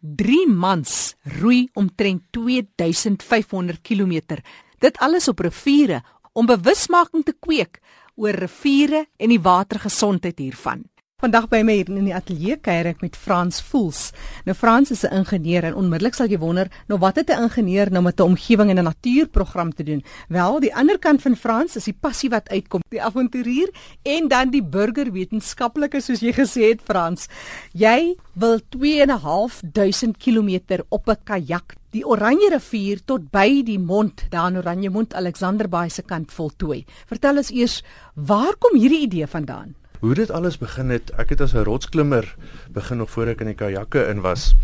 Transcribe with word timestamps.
3 0.00 0.46
mans 0.48 1.14
roei 1.40 1.68
omtrent 1.74 2.22
2500 2.32 3.80
km. 3.82 4.40
Dit 4.78 4.98
alles 4.98 5.28
op 5.28 5.38
riviere 5.44 6.02
om 6.32 6.46
bewusmaking 6.46 7.24
te 7.24 7.34
kweek 7.36 7.80
oor 8.16 8.36
riviere 8.36 9.06
en 9.16 9.28
die 9.28 9.40
watergesondheid 9.40 10.38
hiervan. 10.38 10.84
Vandag 11.20 11.50
by 11.52 11.58
my 11.60 11.74
hier 11.76 11.88
in 11.92 12.06
die 12.08 12.14
ateljee 12.16 12.54
kuier 12.64 12.86
ek 12.94 13.02
met 13.04 13.12
Frans 13.12 13.58
Voels. 13.68 14.06
Nou 14.46 14.54
Frans 14.56 14.88
is 14.90 15.04
'n 15.04 15.12
ingenieur 15.20 15.64
en 15.68 15.74
onmiddellik 15.76 16.14
sal 16.16 16.28
jy 16.32 16.38
wonder, 16.38 16.70
nou 16.88 16.98
wat 16.98 17.16
het 17.16 17.28
'n 17.28 17.42
ingenieur 17.42 17.92
nou 17.92 18.02
met 18.02 18.18
'n 18.20 18.22
omgewing 18.22 18.70
en 18.70 18.78
'n 18.78 18.84
natuurprogram 18.84 19.74
te 19.74 19.82
doen? 19.82 20.02
Wel, 20.28 20.60
die 20.60 20.74
ander 20.74 20.98
kant 20.98 21.20
van 21.20 21.36
Frans 21.36 21.76
is 21.76 21.84
die 21.84 21.92
passie 22.00 22.30
wat 22.30 22.48
uitkom, 22.48 22.80
die 22.88 23.02
avonturier 23.02 23.68
en 24.02 24.28
dan 24.28 24.50
die 24.50 24.62
burgerwetenskaplike 24.62 26.00
soos 26.00 26.20
jy 26.20 26.32
gesê 26.32 26.70
het 26.70 26.80
Frans. 26.82 27.28
Jy 27.72 28.16
wil 28.32 28.60
2.500 28.70 30.16
km 30.16 30.80
op 30.88 31.06
'n 31.08 31.16
kajak 31.24 31.76
die 31.90 32.06
Oranje 32.06 32.48
rivier 32.50 33.04
tot 33.04 33.30
by 33.30 33.62
die 33.62 33.78
mond 33.78 34.24
daar 34.30 34.48
in 34.48 34.56
Oranje 34.56 34.90
Mond 34.90 35.14
Alexanderbaai 35.14 35.90
se 35.90 36.02
kant 36.02 36.32
voltooi. 36.32 36.84
Vertel 37.06 37.36
ons 37.36 37.50
eers, 37.50 37.82
waar 38.14 38.56
kom 38.56 38.78
hierdie 38.78 39.02
idee 39.02 39.26
vandaan? 39.26 39.79
Hoe 40.00 40.14
dit 40.14 40.30
alles 40.32 40.56
begin 40.56 40.88
het, 40.88 41.10
ek 41.20 41.34
het 41.34 41.40
as 41.44 41.52
'n 41.52 41.64
rotsklimmer 41.68 42.24
begin 42.72 42.96
nog 42.96 43.10
voor 43.10 43.26
ek 43.26 43.40
in 43.40 43.46
die 43.46 43.54
kajakke 43.54 44.08
in 44.08 44.20
was. 44.20 44.56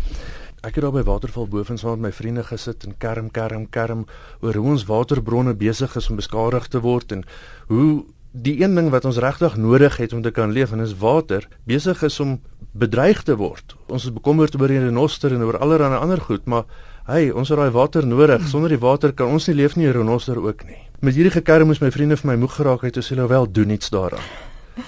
Ek 0.63 0.75
het 0.75 0.83
daar 0.83 0.91
by 0.91 1.03
waterval 1.03 1.47
boven 1.47 1.77
saam 1.77 1.99
met 1.99 2.01
my 2.01 2.11
vriende 2.11 2.43
gesit 2.43 2.83
en 2.83 2.97
kerm 2.97 3.31
kerm 3.31 3.69
kerm 3.69 4.05
oor 4.41 4.53
hoe 4.53 4.69
ons 4.69 4.85
waterbronne 4.85 5.53
besig 5.53 5.95
is 5.95 6.09
om 6.09 6.15
beskadig 6.15 6.67
te 6.67 6.79
word 6.79 7.11
en 7.11 7.23
hoe 7.67 8.05
die 8.31 8.63
een 8.63 8.75
ding 8.75 8.89
wat 8.89 9.05
ons 9.05 9.17
regtig 9.17 9.57
nodig 9.57 9.97
het 9.97 10.13
om 10.13 10.21
te 10.21 10.31
kan 10.31 10.51
leef 10.51 10.71
en 10.71 10.79
is 10.79 10.97
water 10.97 11.47
besig 11.65 12.03
is 12.03 12.19
om 12.19 12.41
bedreig 12.71 13.23
te 13.23 13.35
word. 13.35 13.75
Ons 13.87 14.05
is 14.05 14.13
bekommerd 14.13 14.59
oor 14.59 14.67
die 14.67 14.79
renoster 14.79 15.33
en 15.33 15.43
oor 15.43 15.57
allerlei 15.57 15.99
ander 15.99 16.21
goed, 16.21 16.45
maar 16.45 16.65
hey, 17.05 17.31
ons 17.31 17.49
het 17.49 17.57
daai 17.57 17.69
water 17.69 18.07
nodig. 18.07 18.47
Sonder 18.47 18.69
die 18.69 18.79
water 18.79 19.13
kan 19.13 19.27
ons 19.27 19.47
nie 19.47 19.55
leef 19.55 19.75
nie, 19.75 19.91
renoster 19.91 20.37
ook 20.37 20.65
nie. 20.65 20.81
Met 20.99 21.13
hierdie 21.13 21.31
gekerm 21.31 21.67
moes 21.67 21.79
my 21.79 21.91
vriende 21.91 22.17
vir 22.17 22.27
my 22.27 22.35
moeg 22.35 22.55
geraak 22.55 22.81
het, 22.81 22.95
so 23.03 23.15
hulle 23.15 23.27
wel 23.27 23.51
doen 23.51 23.69
iets 23.69 23.89
daaraan. 23.89 24.46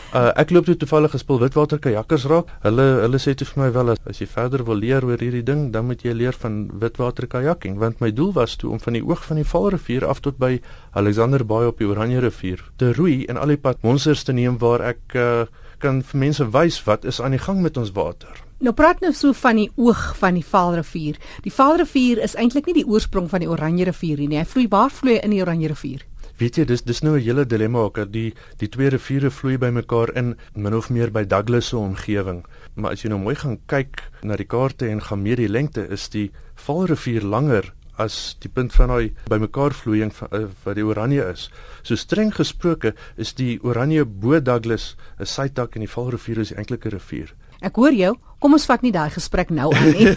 Uh, 0.10 0.32
ek 0.42 0.50
loop 0.54 0.66
toe 0.66 0.76
toevallig 0.80 1.14
gespul 1.14 1.40
witwater 1.42 1.80
kajakkers 1.82 2.26
raak. 2.30 2.50
Hulle 2.66 2.88
hulle 3.04 3.22
sê 3.22 3.36
toe 3.38 3.48
vir 3.50 3.64
my 3.64 3.70
wel 3.76 3.94
as 3.94 4.22
jy 4.22 4.28
verder 4.30 4.64
wil 4.68 4.80
leer 4.82 5.06
oor 5.06 5.22
hierdie 5.22 5.46
ding, 5.46 5.70
dan 5.74 5.86
moet 5.90 6.04
jy 6.06 6.14
leer 6.18 6.38
van 6.42 6.64
witwater 6.82 7.28
kajakking 7.30 7.78
want 7.80 8.02
my 8.04 8.12
doel 8.16 8.34
was 8.34 8.58
toe 8.60 8.72
om 8.74 8.82
van 8.82 8.98
die 8.98 9.04
oog 9.06 9.24
van 9.26 9.40
die 9.42 9.48
Vaalrivier 9.48 10.06
af 10.08 10.22
tot 10.26 10.38
by 10.42 10.58
Alexander 10.98 11.46
Bay 11.46 11.70
op 11.70 11.80
die 11.82 11.88
Oranje 11.88 12.22
rivier 12.26 12.64
te 12.78 12.94
roei 12.94 13.26
en 13.30 13.38
al 13.38 13.54
die 13.54 13.62
pad 13.62 13.82
monsters 13.86 14.26
te 14.26 14.36
neem 14.36 14.58
waar 14.62 14.84
ek 14.92 15.16
uh, 15.16 15.46
kan 15.80 16.04
vir 16.04 16.20
mense 16.26 16.46
wys 16.54 16.82
wat 16.88 17.06
is 17.08 17.22
aan 17.22 17.36
die 17.38 17.42
gang 17.42 17.62
met 17.64 17.78
ons 17.78 17.94
water. 17.96 18.44
Nou 18.60 18.74
praat 18.76 19.00
nou 19.00 19.14
so 19.16 19.32
van 19.40 19.56
die 19.56 19.70
oog 19.80 20.02
van 20.20 20.36
die 20.36 20.44
Vaalrivier. 20.44 21.16
Die 21.46 21.54
Vaalrivier 21.54 22.20
is 22.26 22.36
eintlik 22.36 22.68
nie 22.68 22.82
die 22.82 22.88
oorsprong 22.88 23.30
van 23.32 23.40
die 23.40 23.48
Oranje 23.48 23.88
rivier 23.88 24.20
nie. 24.20 24.36
Hy 24.36 24.44
vloei 24.44 24.68
waar 24.68 24.92
vloei 24.92 25.16
in 25.22 25.32
die 25.32 25.40
Oranje 25.40 25.72
rivier? 25.72 26.04
Weet 26.40 26.56
jy, 26.56 26.64
dis 26.64 26.86
dis 26.88 27.02
nou 27.04 27.18
'n 27.18 27.24
hele 27.24 27.44
dilemma 27.46 27.80
ook 27.84 27.96
dat 27.96 28.12
die 28.14 28.34
die 28.58 28.70
twee 28.70 28.90
riviere 28.90 29.30
vloei 29.30 29.58
bymekaar 29.58 30.16
in 30.16 30.38
min 30.56 30.76
of 30.76 30.90
meer 30.90 31.12
by 31.12 31.26
Douglas 31.26 31.68
se 31.68 31.78
omgewing. 31.78 32.46
Maar 32.76 32.92
as 32.92 33.02
jy 33.04 33.10
nou 33.10 33.20
mooi 33.20 33.36
gaan 33.36 33.60
kyk 33.68 34.04
na 34.24 34.38
die 34.38 34.48
kaarte 34.48 34.88
en 34.88 35.02
gaan 35.02 35.22
meet 35.22 35.38
die 35.38 35.50
lengte, 35.50 35.84
is 35.90 36.08
die 36.10 36.32
Vaalrivier 36.56 37.24
langer 37.24 37.74
as 37.98 38.38
die 38.40 38.50
punt 38.50 38.72
van 38.72 38.88
daai 38.88 39.12
bymekaar 39.28 39.74
vloeiing 39.74 40.14
uh, 40.32 40.48
wat 40.64 40.76
die 40.76 40.86
Oranje 40.86 41.28
is. 41.28 41.50
So 41.84 41.96
streng 41.96 42.32
gesproke 42.32 42.94
is 43.18 43.34
die 43.34 43.60
Oranje 43.62 44.06
bo 44.06 44.40
Douglas 44.40 44.96
'n 45.20 45.26
sytak 45.26 45.76
en 45.76 45.82
die 45.82 45.92
Vaalrivier 45.92 46.40
is 46.40 46.50
die 46.50 46.58
eintlike 46.58 46.90
rivier. 46.90 47.36
Ek 47.60 47.76
hoor 47.76 47.96
jou. 47.96 48.14
Kom 48.40 48.56
ons 48.56 48.66
vat 48.70 48.84
nie 48.86 48.92
daai 48.96 49.10
gesprek 49.12 49.50
nou 49.52 49.68
aan 49.76 49.90
nie. 49.92 50.08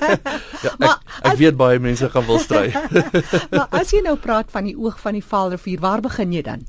ja, 0.64 0.72
ek, 0.72 1.02
ek 1.20 1.36
weet 1.36 1.58
baie 1.60 1.80
mense 1.84 2.08
gaan 2.08 2.24
wil 2.24 2.40
stry. 2.40 2.72
maar 3.52 3.68
as 3.76 3.92
jy 3.92 4.00
nou 4.06 4.16
praat 4.20 4.48
van 4.54 4.70
die 4.70 4.76
oog 4.76 4.96
van 5.02 5.18
die 5.18 5.24
Vaalrivier, 5.24 5.82
waar 5.84 6.00
begin 6.04 6.32
jy 6.32 6.42
dan? 6.46 6.64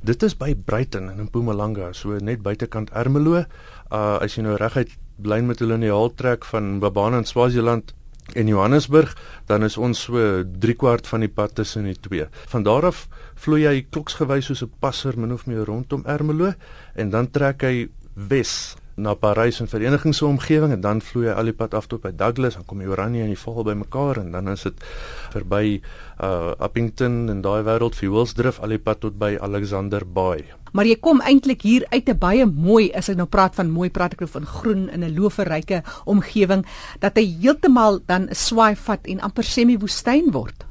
Dit 0.00 0.24
is 0.24 0.32
by 0.32 0.54
Bruiten 0.56 1.10
in 1.12 1.26
Mpumalanga, 1.26 1.92
so 1.92 2.16
net 2.24 2.40
buitekant 2.44 2.92
Ermelo. 2.96 3.44
Uh 3.92 4.16
as 4.24 4.38
jy 4.38 4.46
nou 4.46 4.56
reguit 4.56 4.96
lyn 5.20 5.46
met 5.46 5.60
'n 5.60 5.68
liniaal 5.68 6.14
trek 6.16 6.44
van 6.48 6.78
Mbabane 6.80 7.20
in 7.20 7.28
Swaziland 7.28 7.92
en 8.32 8.46
Johannesburg, 8.46 9.16
dan 9.46 9.64
is 9.64 9.76
ons 9.76 10.00
so 10.00 10.44
3 10.44 10.74
kwart 10.74 11.06
van 11.06 11.20
die 11.20 11.28
pad 11.28 11.54
tussen 11.54 11.84
die 11.84 12.00
twee. 12.00 12.26
Van 12.48 12.62
daar 12.62 12.86
af 12.86 13.08
vloei 13.34 13.66
hy 13.66 13.86
kloksgewys 13.90 14.46
soos 14.46 14.62
'n 14.62 14.72
passer 14.80 15.18
min 15.18 15.32
of 15.32 15.46
meer 15.46 15.64
rondom 15.64 16.04
Ermelo 16.06 16.54
en 16.94 17.10
dan 17.10 17.30
trek 17.30 17.62
hy 17.62 17.88
wes 18.14 18.76
na 19.02 19.14
Parys 19.14 19.60
en 19.60 19.68
vereniging 19.68 20.14
se 20.14 20.26
omgewing 20.26 20.72
en 20.72 20.80
dan 20.84 21.00
vloei 21.00 21.28
hy 21.28 21.34
al 21.34 21.50
die 21.50 21.56
pad 21.56 21.74
af 21.74 21.88
tot 21.90 22.02
by 22.04 22.12
Douglas 22.16 22.56
en 22.56 22.66
kom 22.68 22.82
die 22.82 22.88
Oranje 22.90 23.24
en 23.24 23.32
die 23.32 23.38
Val 23.40 23.64
by 23.64 23.74
mekaar 23.80 24.20
en 24.22 24.32
dan 24.32 24.48
is 24.52 24.62
dit 24.68 24.86
verby 25.34 25.80
uh 26.20 26.52
Appington 26.60 27.28
en 27.32 27.42
daai 27.42 27.62
wêreld 27.64 27.96
Fuelsdrift 27.96 28.60
al 28.60 28.76
die 28.76 28.82
pad 28.82 29.00
tot 29.00 29.18
by 29.18 29.36
Alexander 29.40 30.04
Bay. 30.04 30.44
Maar 30.72 30.86
jy 30.86 30.96
kom 31.02 31.22
eintlik 31.26 31.64
hier 31.66 31.86
uit 31.90 32.08
'n 32.08 32.18
baie 32.18 32.46
mooi, 32.46 32.92
as 32.94 33.08
ek 33.08 33.16
nou 33.16 33.26
praat 33.26 33.54
van 33.54 33.70
mooi, 33.70 33.90
praat 33.90 34.12
ek 34.12 34.20
nou 34.20 34.30
van 34.30 34.46
groen 34.46 34.88
in 34.88 35.04
'n 35.04 35.14
loofryke 35.16 35.82
omgewing 36.04 36.66
dat 37.00 37.16
hy 37.16 37.26
heeltemal 37.40 38.00
dan 38.06 38.28
'n 38.28 38.34
swaai 38.34 38.76
vat 38.76 39.06
en 39.06 39.20
amper 39.20 39.44
semi-woestyn 39.44 40.30
word. 40.30 40.66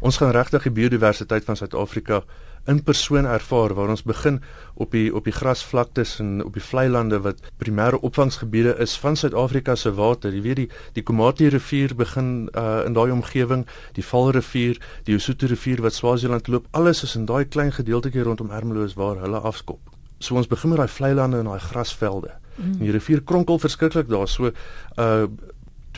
Ons 0.00 0.16
gaan 0.16 0.32
regtig 0.32 0.62
die 0.62 0.72
biodiversiteit 0.72 1.44
van 1.44 1.56
Suid-Afrika 1.56 2.22
in 2.66 2.82
persoon 2.82 3.26
ervaar 3.26 3.74
waar 3.74 3.88
ons 3.88 4.02
begin 4.02 4.40
op 4.74 4.90
die 4.90 5.14
op 5.14 5.24
die 5.24 5.32
grasvlaktes 5.32 6.18
en 6.20 6.44
op 6.44 6.54
die 6.54 6.62
vlei 6.62 6.88
lande 6.88 7.20
wat 7.24 7.40
primêre 7.62 8.00
opvangsgebiede 8.00 8.74
is 8.78 8.96
van 8.98 9.16
Suid-Afrika 9.16 9.74
se 9.74 9.92
water. 9.94 10.34
Jy 10.34 10.42
weet 10.42 10.56
die 10.56 10.68
die 10.94 11.02
Komati 11.02 11.48
rivier 11.48 11.94
begin 11.96 12.48
uh, 12.54 12.82
in 12.86 12.92
daai 12.92 13.10
omgewing, 13.12 13.66
die 13.96 14.04
Vaalrivier, 14.04 14.80
die 15.04 15.16
Lesotho 15.16 15.46
rivier 15.46 15.82
wat 15.82 15.94
Swaziland 15.94 16.48
loop, 16.48 16.66
alles 16.70 17.02
is 17.02 17.16
in 17.16 17.26
daai 17.26 17.44
klein 17.44 17.72
gedeeltjie 17.72 18.22
rondom 18.22 18.50
Ermelo 18.50 18.86
waar 18.96 19.20
hulle 19.24 19.40
afskop. 19.40 19.80
So 20.18 20.36
ons 20.36 20.46
begin 20.46 20.70
met 20.74 20.78
daai 20.78 20.88
vlei 20.88 21.14
lande 21.14 21.40
en 21.40 21.48
daai 21.48 21.60
grasvelde. 21.60 22.36
Mm. 22.56 22.78
Die 22.78 22.92
rivier 22.92 23.22
kronkel 23.24 23.58
verskriklik 23.58 24.08
daar 24.08 24.28
so 24.28 24.52
uh 24.96 25.26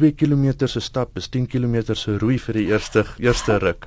2 0.02 0.14
km 0.18 0.66
se 0.66 0.80
stap 0.80 1.16
is 1.16 1.28
10 1.30 1.46
km 1.46 1.94
se 1.94 2.18
roei 2.18 2.38
vir 2.42 2.58
die 2.58 2.66
eerste 2.72 3.04
eerste 3.22 3.58
ruk. 3.62 3.86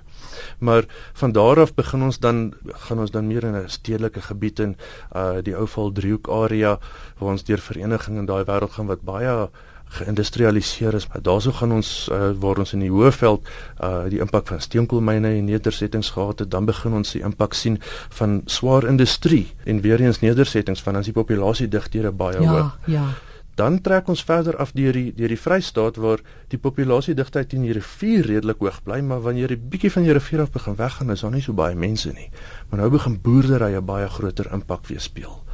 Maar 0.59 0.87
van 1.13 1.31
daar 1.35 1.59
af 1.59 1.73
begin 1.75 2.07
ons 2.07 2.19
dan 2.23 2.53
gaan 2.87 2.99
ons 3.03 3.11
dan 3.11 3.27
meer 3.27 3.43
in 3.43 3.55
'n 3.55 3.69
stedelike 3.69 4.21
gebied 4.21 4.59
in 4.59 4.75
uh 5.15 5.43
die 5.43 5.55
Ouval 5.55 5.91
driehoek 5.91 6.27
area 6.29 6.79
waar 7.19 7.31
ons 7.31 7.43
deur 7.43 7.59
verenigings 7.59 8.19
in 8.19 8.25
daai 8.25 8.43
wêreld 8.45 8.71
gaan 8.71 8.87
wat 8.87 9.01
baie 9.01 9.49
geïndustrialiseer 9.85 10.93
is. 10.93 11.07
Maar 11.07 11.21
daarso 11.21 11.51
gaan 11.51 11.71
ons 11.71 12.09
uh, 12.11 12.31
waar 12.39 12.57
ons 12.57 12.73
in 12.73 12.79
die 12.79 12.89
Hoëveld 12.89 13.47
uh 13.83 14.03
die 14.09 14.19
impak 14.19 14.47
van 14.47 14.61
steenkoolmyne 14.61 15.27
en 15.27 15.45
nedersettings 15.45 16.09
gehad 16.09 16.39
het, 16.39 16.51
dan 16.51 16.65
begin 16.65 16.93
ons 16.93 17.11
die 17.11 17.21
impak 17.21 17.53
sien 17.53 17.77
van 18.09 18.41
swaar 18.45 18.87
industrie 18.87 19.47
en 19.65 19.81
weer 19.81 20.01
eens 20.01 20.19
nedersettings 20.19 20.81
van 20.81 20.95
as 20.95 21.05
die 21.05 21.13
populasie 21.13 21.67
digtere 21.67 22.11
baie 22.11 22.41
ja, 22.41 22.51
hoog. 22.51 22.77
Ja, 22.85 22.93
ja. 22.93 23.34
Dan 23.55 23.79
trek 23.81 24.09
ons 24.11 24.23
verder 24.23 24.57
af 24.59 24.73
deur 24.75 24.93
die 24.93 25.13
deur 25.15 25.31
die 25.31 25.39
Vrystaat 25.39 25.95
waar 25.95 26.19
die 26.51 26.59
populasiedigtheid 26.59 27.49
teen 27.49 27.63
die 27.63 27.75
rivier 27.77 28.27
redelik 28.27 28.59
hoog 28.59 28.81
bly, 28.83 28.99
maar 28.99 29.21
wanneer 29.23 29.49
jy 29.49 29.57
'n 29.57 29.69
bietjie 29.69 29.91
van 29.91 30.03
die 30.03 30.13
rivier 30.13 30.41
af 30.41 30.51
begin 30.51 30.75
weggaan, 30.75 31.11
is 31.11 31.21
daar 31.21 31.31
nie 31.31 31.41
so 31.41 31.53
baie 31.53 31.75
mense 31.75 32.11
nie. 32.11 32.29
Maar 32.69 32.79
nou 32.79 32.89
begin 32.89 33.21
boerderye 33.21 33.81
baie 33.81 34.09
groter 34.09 34.51
impak 34.51 34.87
weer 34.87 34.99
speel 34.99 35.45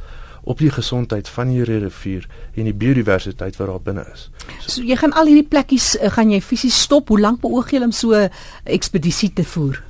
op 0.42 0.58
die 0.58 0.70
gesondheid 0.70 1.28
van 1.28 1.46
hierdie 1.46 1.78
rivier 1.78 2.26
en 2.54 2.64
die 2.64 2.74
biodiversiteit 2.74 3.56
wat 3.56 3.68
daar 3.68 3.80
binne 3.80 4.04
is. 4.12 4.30
So, 4.58 4.70
so 4.70 4.82
jy 4.82 4.96
gaan 4.98 5.12
al 5.12 5.30
hierdie 5.30 5.46
plekkies 5.48 5.94
uh, 6.00 6.10
gaan 6.10 6.30
jy 6.30 6.40
fisies 6.42 6.80
stop. 6.82 7.08
Hoe 7.08 7.20
lank 7.20 7.40
beoog 7.40 7.70
jy 7.70 7.82
om 7.82 7.92
so 7.92 8.14
'n 8.14 8.30
ekspedisie 8.64 9.32
te 9.32 9.44
voer? 9.44 9.82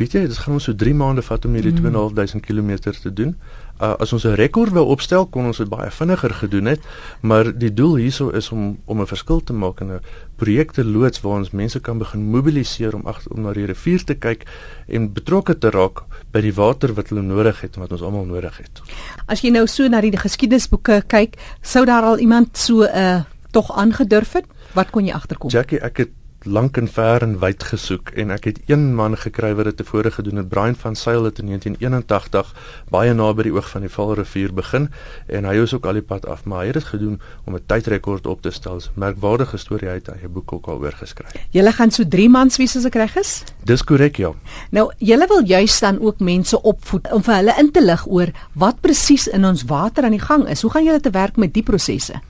Weet 0.00 0.16
jy, 0.16 0.22
dit 0.32 0.38
gaan 0.40 0.56
ons 0.56 0.64
so 0.64 0.74
3 0.74 0.94
maande 0.96 1.22
vat 1.22 1.44
om 1.44 1.56
hierdie 1.58 1.74
mm. 1.76 1.92
2.500 2.16 2.46
km 2.46 2.70
te 2.80 3.12
doen 3.12 3.34
uh, 3.80 3.94
as 3.98 4.12
ons 4.12 4.24
'n 4.24 4.34
rekord 4.34 4.72
wou 4.72 4.84
opstel, 4.92 5.26
kon 5.26 5.46
ons 5.46 5.56
dit 5.56 5.68
baie 5.68 5.90
vinniger 5.90 6.34
gedoen 6.34 6.66
het, 6.66 6.80
maar 7.20 7.50
die 7.58 7.72
doel 7.74 7.96
hierso 7.96 8.30
is 8.30 8.50
om 8.52 8.78
om 8.84 9.00
'n 9.00 9.06
verskil 9.06 9.40
te 9.40 9.52
maak 9.52 9.80
in 9.80 9.92
'n 9.92 10.00
projekte 10.36 10.84
loods 10.84 11.20
waar 11.20 11.38
ons 11.38 11.50
mense 11.50 11.80
kan 11.80 11.98
begin 11.98 12.20
mobiliseer 12.30 12.94
om 12.94 13.06
ag 13.06 13.26
om 13.28 13.42
na 13.42 13.52
die 13.52 13.66
rivier 13.66 14.04
te 14.04 14.14
kyk 14.14 14.44
en 14.88 15.12
betrokke 15.12 15.58
te 15.58 15.70
raak 15.70 16.04
by 16.32 16.40
die 16.40 16.54
water 16.54 16.94
wat 16.94 17.08
hulle 17.08 17.22
nodig 17.22 17.60
het 17.60 17.74
en 17.74 17.80
wat 17.80 17.92
ons 17.92 18.02
almal 18.02 18.24
nodig 18.24 18.56
het. 18.56 18.82
As 19.26 19.40
jy 19.40 19.50
nou 19.50 19.66
so 19.66 19.88
na 19.88 20.00
die 20.00 20.16
geskiedenisboeke 20.16 21.02
kyk, 21.06 21.36
sou 21.62 21.84
daar 21.84 22.02
al 22.02 22.18
iemand 22.18 22.56
so 22.56 22.82
'n 22.82 22.96
uh, 22.96 23.22
tog 23.50 23.72
aangedurf 23.76 24.32
het? 24.32 24.44
Wat 24.74 24.90
kon 24.90 25.04
jy 25.04 25.12
agterkom? 25.12 25.50
Jackie, 25.50 25.80
ek 25.80 25.96
het 25.96 26.10
lank 26.44 26.76
en 26.76 26.88
ver 26.88 27.22
en 27.22 27.38
wyd 27.38 27.62
gesoek 27.62 28.10
en 28.16 28.30
ek 28.30 28.46
het 28.48 28.58
een 28.70 28.94
man 28.94 29.16
gekry 29.16 29.52
wat 29.54 29.68
dit 29.68 29.76
tevore 29.76 30.10
gedoen 30.10 30.40
het 30.40 30.48
Brian 30.48 30.74
van 30.74 30.96
Sail 30.96 31.24
het 31.24 31.38
in 31.38 31.46
1981 31.52 32.54
baie 32.88 33.12
naby 33.14 33.42
die 33.42 33.52
oog 33.52 33.68
van 33.68 33.84
die 33.84 33.92
Vaalrivier 33.92 34.54
begin 34.54 34.88
en 35.26 35.44
hy 35.44 35.58
is 35.60 35.74
ook 35.76 35.84
al 35.86 36.00
die 36.00 36.06
pad 36.12 36.24
af 36.26 36.44
maar 36.44 36.62
hy 36.62 36.70
het 36.70 36.78
dit 36.80 36.88
gedoen 36.92 37.20
om 37.44 37.54
'n 37.54 37.64
tydrekord 37.66 38.26
op 38.26 38.42
te 38.42 38.50
stel 38.50 38.80
'n 38.80 38.88
merkwaardige 38.94 39.56
storie 39.56 39.88
uit 39.88 40.06
hy 40.06 40.24
'n 40.24 40.32
boek 40.32 40.52
ook 40.52 40.66
al 40.66 40.78
oor 40.78 40.92
geskryf. 40.92 41.32
Julle 41.50 41.72
gaan 41.72 41.90
so 41.90 42.08
3 42.08 42.28
mans 42.28 42.56
wie 42.56 42.68
as 42.68 42.84
ek 42.84 42.94
reg 42.94 43.16
is? 43.16 43.44
Dis 43.64 43.84
korrek 43.84 44.16
ja. 44.16 44.32
Nou 44.70 44.92
julle 44.98 45.26
wil 45.26 45.44
juist 45.44 45.80
dan 45.80 46.00
ook 46.00 46.20
mense 46.20 46.62
opvoed 46.62 47.12
om 47.12 47.22
vir 47.22 47.34
hulle 47.34 47.54
in 47.58 47.70
te 47.70 47.84
lig 47.84 48.06
oor 48.06 48.28
wat 48.54 48.80
presies 48.80 49.28
in 49.28 49.44
ons 49.44 49.64
water 49.64 50.04
aan 50.04 50.16
die 50.16 50.26
gang 50.26 50.48
is. 50.48 50.62
Hoe 50.62 50.70
gaan 50.70 50.84
julle 50.84 51.00
te 51.00 51.10
werk 51.10 51.36
met 51.36 51.54
die 51.54 51.62
prosesse? 51.62 52.20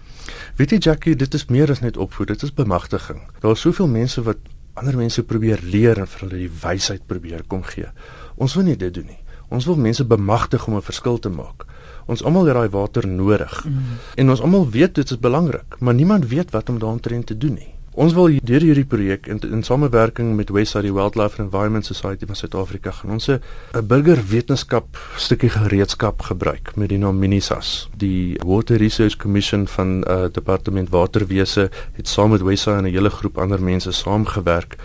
Weet 0.60 0.74
jy 0.74 0.78
Jackie, 0.90 1.14
dit 1.16 1.34
is 1.34 1.46
meer 1.48 1.70
as 1.72 1.78
net 1.80 1.96
opvoed, 1.96 2.34
dit 2.34 2.42
is 2.44 2.50
bemagtiging. 2.52 3.22
Daar 3.40 3.54
is 3.56 3.62
soveel 3.64 3.86
mense 3.88 4.20
wat 4.26 4.42
ander 4.76 4.98
mense 4.98 5.22
probeer 5.24 5.62
leer 5.64 5.96
en 6.02 6.08
vir 6.12 6.26
hulle 6.26 6.40
die 6.42 6.50
wysheid 6.52 7.06
probeer 7.08 7.46
kom 7.48 7.62
gee. 7.64 7.88
Ons 8.36 8.58
wil 8.58 8.66
nie 8.68 8.76
dit 8.76 8.92
doen 8.92 9.08
nie. 9.08 9.16
Ons 9.48 9.64
wil 9.64 9.80
mense 9.80 10.04
bemagtig 10.04 10.66
om 10.68 10.76
'n 10.76 10.84
verskil 10.84 11.16
te 11.18 11.32
maak. 11.32 11.64
Ons 12.06 12.22
almal 12.22 12.44
het 12.44 12.54
daai 12.54 12.68
water 12.68 13.08
nodig. 13.08 13.64
Mm. 13.64 13.80
En 14.16 14.30
ons 14.30 14.40
almal 14.40 14.68
weet 14.70 14.94
dit 14.94 15.10
is 15.10 15.18
belangrik, 15.18 15.80
maar 15.80 15.94
niemand 15.94 16.28
weet 16.28 16.50
wat 16.50 16.68
om 16.68 16.78
daaroor 16.78 17.24
te 17.24 17.38
doen 17.38 17.54
nie. 17.54 17.74
Ons 18.00 18.14
wil 18.16 18.38
deur 18.48 18.64
hierdie 18.64 18.86
projek 18.88 19.26
in, 19.28 19.42
in 19.52 19.60
samewerking 19.66 20.30
met 20.32 20.48
Westside 20.56 20.88
Wildlife 20.96 21.36
and 21.36 21.50
Environment 21.50 21.84
Society 21.84 22.24
van 22.24 22.38
Suid-Afrika 22.38 22.94
gaan 22.96 23.10
ons 23.18 23.28
'n 23.28 23.42
burgerwetenskap 23.90 24.96
stukkie 25.16 25.50
gereedskap 25.52 26.22
gebruik 26.30 26.72
met 26.76 26.88
die 26.88 26.98
naam 26.98 27.18
Minisas. 27.18 27.90
Die 27.96 28.40
Water 28.40 28.80
Research 28.80 29.16
Commission 29.16 29.66
van 29.66 30.00
uh, 30.08 30.32
Departement 30.32 30.88
Waterwese 30.88 31.68
het 31.92 32.08
saam 32.08 32.30
met 32.30 32.40
Westside 32.40 32.76
en 32.76 32.84
'n 32.88 32.94
hele 32.96 33.10
groep 33.10 33.38
ander 33.38 33.62
mense 33.62 33.92
saamgewerk 33.92 34.76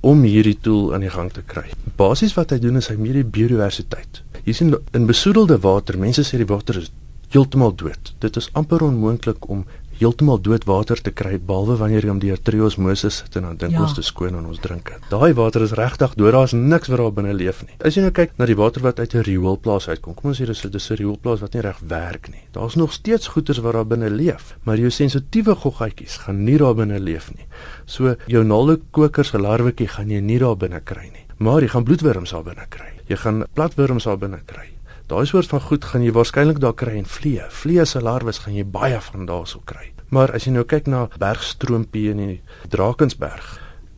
om 0.00 0.22
hierdie 0.22 0.58
tool 0.60 0.94
aan 0.94 1.00
die 1.00 1.10
gang 1.10 1.32
te 1.32 1.42
kry. 1.42 1.68
Basies 1.96 2.34
wat 2.34 2.50
hy 2.50 2.58
doen 2.58 2.76
is 2.76 2.88
hy 2.88 2.96
meet 2.96 3.12
die 3.12 3.24
biodiversiteit. 3.24 4.22
Hier 4.44 4.54
sien 4.54 4.74
in 4.92 5.06
besoedelde 5.06 5.58
water, 5.58 5.98
mense 5.98 6.24
sê 6.24 6.36
die 6.36 6.48
water 6.48 6.76
is 6.76 6.90
heeltemal 7.32 7.74
dood. 7.74 8.14
Dit 8.18 8.36
is 8.36 8.48
amper 8.52 8.82
onmoontlik 8.82 9.48
om 9.48 9.64
heeltemal 9.98 10.40
dood 10.40 10.64
water 10.64 11.00
te 11.00 11.10
kry 11.10 11.38
behalwe 11.38 11.76
wanneer 11.80 12.06
jy 12.06 12.10
hom 12.10 12.20
deur 12.22 12.40
triosmosis 12.40 13.22
sit 13.22 13.36
en 13.36 13.48
dan 13.48 13.56
dink 13.56 13.76
ja. 13.76 13.82
ons 13.82 13.94
te 13.94 14.02
skoon 14.02 14.36
en 14.38 14.46
ons 14.46 14.60
drink 14.62 14.90
dit. 14.90 15.08
Daai 15.10 15.32
water 15.38 15.62
is 15.62 15.74
regtig 15.78 16.14
dood. 16.14 16.32
Daar's 16.32 16.54
niks 16.56 16.90
wat 16.92 16.98
daar 16.98 17.12
binne 17.12 17.34
leef 17.36 17.62
nie. 17.66 17.76
As 17.84 17.96
jy 17.96 18.04
nou 18.06 18.12
kyk 18.14 18.34
na 18.38 18.48
die 18.50 18.58
water 18.58 18.82
wat 18.82 19.00
uit 19.00 19.14
'n 19.14 19.24
rioolplaas 19.28 19.88
uitkom. 19.88 20.14
Kom 20.14 20.30
ons 20.30 20.40
sê 20.40 20.46
dis 20.46 20.90
'n 20.90 20.96
rioolplaas 20.96 21.40
wat 21.40 21.54
nie 21.54 21.62
reg 21.62 21.78
werk 21.86 22.28
nie. 22.28 22.44
Daar's 22.52 22.76
nog 22.76 22.92
steeds 22.92 23.26
goeters 23.28 23.58
wat 23.58 23.72
daar 23.72 23.86
binne 23.86 24.10
leef, 24.10 24.56
maar 24.62 24.78
jou 24.78 24.90
sensitiewe 24.90 25.54
goggatjies 25.54 26.16
gaan 26.24 26.44
nie 26.44 26.58
daar 26.58 26.74
binne 26.74 26.98
leef 26.98 27.30
nie. 27.34 27.46
So 27.86 28.16
jou 28.26 28.44
naalkokers 28.44 29.30
gelarwetjie 29.30 29.88
gaan 29.88 30.10
jy 30.10 30.20
nie 30.20 30.38
daar 30.38 30.56
binne 30.56 30.80
kry 30.80 31.10
nie. 31.12 31.26
Maar 31.38 31.62
jy 31.62 31.68
gaan 31.68 31.84
bloedwurms 31.84 32.30
daar 32.30 32.44
binne 32.44 32.66
kry. 32.68 32.90
Jy 33.08 33.16
gaan 33.16 33.44
platwurms 33.54 34.04
daar 34.04 34.18
binne 34.18 34.40
kry. 34.46 34.70
Daai 35.12 35.26
soort 35.28 35.50
van 35.52 35.60
goed 35.60 35.84
gaan 35.84 36.00
jy 36.06 36.12
waarskynlik 36.16 36.60
daar 36.62 36.72
kry 36.72 36.94
en 36.96 37.04
vliee. 37.04 37.44
Vliee 37.52 37.84
se 37.84 38.00
larwes 38.00 38.38
gaan 38.46 38.54
jy 38.56 38.62
baie 38.64 38.96
van 39.10 39.26
daarso 39.28 39.60
kry. 39.68 39.90
Maar 40.08 40.32
as 40.32 40.46
jy 40.46 40.54
nou 40.54 40.62
kyk 40.64 40.88
na 40.88 41.02
bergstroompie 41.20 42.06
in 42.14 42.22
die 42.22 42.38
Drakensberg, 42.72 43.50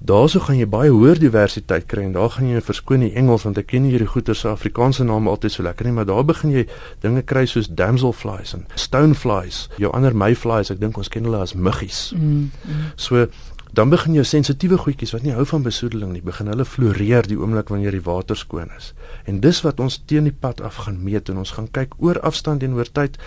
daarso 0.02 0.43
gaan 0.43 0.58
jy 0.58 0.66
baie 0.66 0.90
hoër 0.90 1.20
diversiteit 1.22 1.87
kry 1.87 2.02
en 2.08 2.16
daar 2.16 2.34
gaan 2.34 2.50
jy 2.50 2.64
verskoon 2.66 3.06
die 3.06 3.12
Engels 3.14 3.46
want 3.46 3.62
ek 3.62 3.70
ken 3.70 3.87
hierdie 3.87 4.11
goeie 4.11 4.34
se 4.34 4.50
Afrikaanse 4.50 5.06
name 5.06 5.31
altyd 5.31 5.55
so 5.55 5.62
lekker 5.62 5.87
nie, 5.87 5.94
maar 5.94 6.11
daar 6.11 6.26
begin 6.26 6.50
jy 6.50 6.66
dinge 7.06 7.22
kry 7.22 7.46
soos 7.46 7.70
damselflies 7.70 8.56
en 8.58 8.67
stoneflies, 8.75 9.69
jou 9.78 9.94
ander 9.94 10.19
mayflies, 10.19 10.75
ek 10.75 10.82
dink 10.82 10.99
ons 10.99 11.12
ken 11.14 11.31
hulle 11.31 11.46
as 11.46 11.55
muggies. 11.55 12.08
Mm, 12.19 12.50
mm. 12.50 12.87
So 12.99 13.28
dan 13.74 13.90
begin 13.90 14.14
jou 14.14 14.22
sensitiewe 14.24 14.76
goedjies 14.78 15.10
wat 15.16 15.24
nie 15.26 15.32
hou 15.34 15.44
van 15.50 15.64
besoedeling 15.64 16.12
nie, 16.14 16.22
begin 16.22 16.46
hulle 16.52 16.66
floreer 16.68 17.26
die 17.26 17.38
oomblik 17.40 17.72
wanneer 17.72 17.94
die 17.96 18.04
water 18.06 18.38
skoon 18.38 18.70
is. 18.76 18.92
En 19.26 19.40
dis 19.42 19.60
wat 19.66 19.80
ons 19.82 19.96
teen 20.06 20.28
die 20.28 20.34
pad 20.44 20.60
af 20.62 20.84
gaan 20.84 21.00
meet 21.02 21.30
en 21.32 21.40
ons 21.42 21.54
gaan 21.56 21.66
kyk 21.74 21.96
oor 21.98 22.20
afstand 22.22 22.62
en 22.62 22.76
oor 22.78 22.86
tyd 22.86 23.18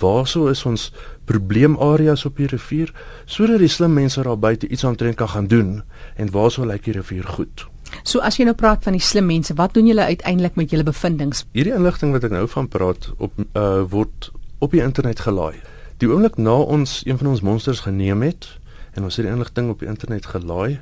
waarso 0.00 0.48
is 0.50 0.64
ons 0.66 0.88
probleemareas 1.30 2.24
op 2.26 2.40
die 2.40 2.48
rivier 2.50 2.90
sodat 3.30 3.62
die 3.62 3.70
slim 3.70 3.94
mense 3.94 4.24
daar 4.26 4.38
buite 4.38 4.66
iets 4.66 4.84
aantrek 4.88 5.20
kan 5.20 5.30
gaan 5.36 5.50
doen 5.52 5.70
en 6.16 6.32
waarso 6.34 6.66
lyk 6.66 6.88
die 6.88 6.96
rivier 6.98 7.28
goed. 7.36 7.68
So 8.02 8.24
as 8.24 8.40
jy 8.40 8.48
nou 8.48 8.56
praat 8.58 8.82
van 8.82 8.96
die 8.96 9.04
slim 9.04 9.28
mense, 9.28 9.54
wat 9.54 9.76
doen 9.76 9.86
julle 9.86 10.08
uiteindelik 10.08 10.56
met 10.58 10.72
julle 10.72 10.86
bevindinge? 10.88 11.44
Hierdie 11.54 11.76
inligting 11.76 12.16
wat 12.16 12.26
ek 12.26 12.34
nou 12.34 12.48
van 12.50 12.66
praat 12.72 13.12
op 13.18 13.38
uh, 13.38 13.84
word 13.92 14.32
op 14.64 14.74
die 14.74 14.82
internet 14.82 15.22
gelaai. 15.22 15.60
Die 16.02 16.08
oomblik 16.10 16.40
na 16.40 16.56
ons 16.58 17.02
een 17.06 17.20
van 17.20 17.30
ons 17.34 17.44
monsters 17.46 17.84
geneem 17.84 18.24
het, 18.26 18.48
en 18.92 19.04
ons 19.04 19.16
het 19.16 19.26
die 19.26 19.32
inligting 19.32 19.70
op 19.70 19.78
die 19.78 19.88
internet 19.88 20.26
gelaai, 20.26 20.80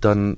dan 0.00 0.36